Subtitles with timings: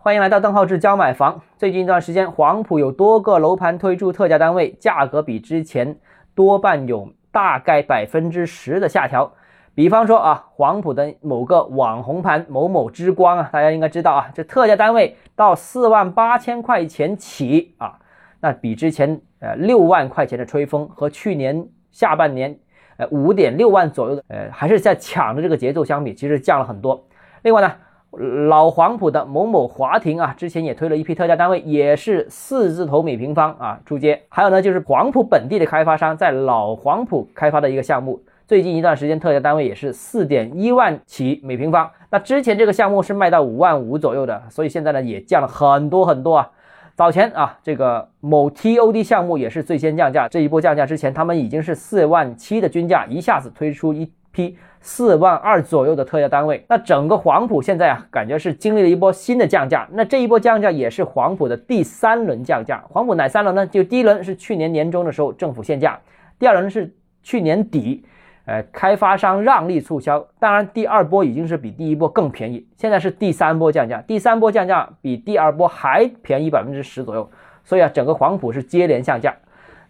[0.00, 1.42] 欢迎来到邓浩志教买房。
[1.56, 5.98] 最近一段时间，黄埔有多个楼盘推出特价单位，价格比之前
[6.36, 9.32] 多半有大概百分之十的下调。
[9.74, 17.98] 比方说啊，黄埔的某个网红盘某某之光啊，大家应该知道啊，这特价单位到四万八千块钱起啊，
[18.38, 22.56] 那比之前呃六万块钱的吹风和去年下半年
[22.98, 27.04] 呃五点六万左右的呃还是在抢的这个节奏相比，其实降了很多。
[27.42, 27.72] 另外呢。
[28.10, 34.22] 老黄埔的某某华庭啊，之前也推了一批特价单位，也是四字头每平方啊出街。
[34.28, 41.90] 还有呢，就是黄埔本地的开发商在老黄埔开发的一个项目，最近一段时间特价单位也是四点一万起每平方。
[42.10, 46.50] 那之前这个项目是卖到五万五左右的，所以现在呢也降了很多很多啊。
[46.96, 54.56] 早前啊，这个某 TOD 项目也是最先降价，这一波降价之前，他们已经是四万七的均价，一下子推出一批。
[54.80, 59.86] 四万二左右的特价单位，那整个黄埔现在啊，感觉是经历了一波新的降价。
[59.92, 62.82] 那这一波降价也是黄埔的第三轮降价。
[62.88, 63.66] 黄埔哪三轮呢？
[63.66, 65.98] 就第一轮是去年年中的时候政府限价，
[66.38, 68.04] 第二轮是去年底，
[68.46, 70.24] 呃，开发商让利促销。
[70.38, 72.64] 当然，第二波已经是比第一波更便宜。
[72.76, 77.28] 现在是第三波降价，第三波降价比第二波还便宜百分之十左右。
[77.64, 79.34] 所以啊，整个黄埔是接连降价。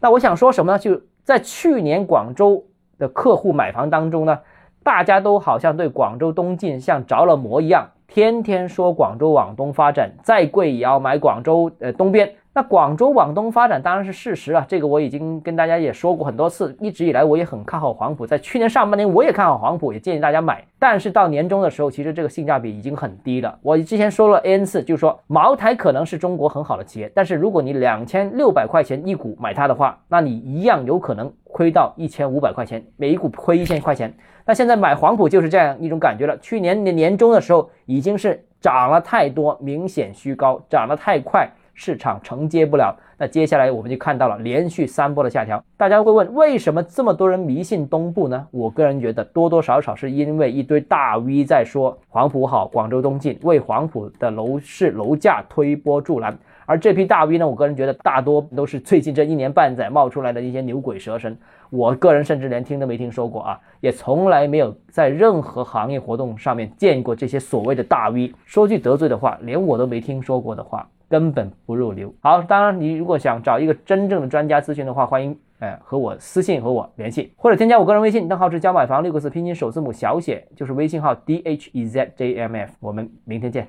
[0.00, 0.78] 那我想说什么呢？
[0.78, 2.64] 就在去年广州
[2.98, 4.38] 的客户买房当中呢。
[4.84, 12.32] 大家都好像对广州东进像着了魔一样，天天说广州往东发展，再贵也要买广州呃东边。
[12.54, 16.74] 那广州往东发展当然是事实啊，这个我已经跟大家也说过很多次。
[16.80, 20.64] 一直以来我也很看好黄埔，在去年上半年我也看好黄埔，也建议大家买。
[20.78, 23.58] 但是到年终的时候，其实这个性价比已经很低了。
[23.62, 34.14] 我之前说了 n 次，就是说茅台可能是中国很好的企业，但是如果你两千六百块钱一股买它的话，那你一样有可能亏到一千五百块钱，每一股亏一千块钱。
[34.46, 36.38] 那现在买黄埔就是这样一种感觉了。
[36.38, 41.50] 去年年年终的时候已经是涨了太多，明显虚高，涨得太快。
[41.78, 45.62] 市场承接不了，那接下来我们就看到了连续三波的下调。
[45.76, 48.44] 大家会问，为什么这么多人迷信东部呢？
[48.50, 56.36] 我个人觉得多多少少是因为一堆大 V 在说黄埔好，广州东进，为黄埔的楼市楼价推波助澜。
[56.66, 61.38] 而这批大 V 呢，我个人觉得大多都是最近这一年半载冒出来的一些牛鬼蛇神。
[61.70, 68.34] 我个人甚至连听都没听说过啊，也从来没有在任何行业活动上面见过这些所谓的大 V。
[68.44, 70.88] 说句得罪的话，连我都没听说过的话。
[71.08, 72.14] 根本不入流。
[72.20, 82.72] 好，当然，你如果想找一个真正的专家咨询的话，欢迎哎和我私信和我联系，或者添加我个人微信，账号是教买房六个字拼音首字母小写，就是微信号 d h e z j m f。
[82.80, 83.66] 我们明天见。